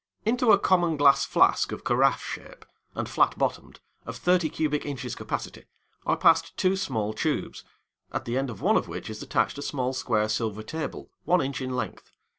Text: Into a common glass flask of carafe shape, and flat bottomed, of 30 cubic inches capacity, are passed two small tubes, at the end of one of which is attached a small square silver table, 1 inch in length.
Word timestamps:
Into 0.25 0.51
a 0.51 0.57
common 0.57 0.97
glass 0.97 1.25
flask 1.25 1.71
of 1.71 1.83
carafe 1.83 2.23
shape, 2.23 2.65
and 2.95 3.07
flat 3.07 3.37
bottomed, 3.37 3.79
of 4.03 4.17
30 4.17 4.49
cubic 4.49 4.83
inches 4.83 5.13
capacity, 5.13 5.65
are 6.07 6.17
passed 6.17 6.57
two 6.57 6.75
small 6.75 7.13
tubes, 7.13 7.63
at 8.11 8.25
the 8.25 8.35
end 8.35 8.49
of 8.49 8.61
one 8.61 8.77
of 8.77 8.87
which 8.87 9.11
is 9.11 9.21
attached 9.21 9.59
a 9.59 9.61
small 9.61 9.93
square 9.93 10.27
silver 10.27 10.63
table, 10.63 11.11
1 11.25 11.39
inch 11.41 11.61
in 11.61 11.75
length. 11.75 12.09